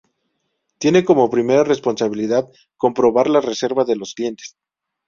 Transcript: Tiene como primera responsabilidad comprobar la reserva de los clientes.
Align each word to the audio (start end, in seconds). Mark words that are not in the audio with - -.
Tiene 0.79 1.05
como 1.05 1.29
primera 1.29 1.63
responsabilidad 1.63 2.49
comprobar 2.75 3.29
la 3.29 3.39
reserva 3.39 3.85
de 3.85 3.97
los 3.97 4.15
clientes. 4.15 4.57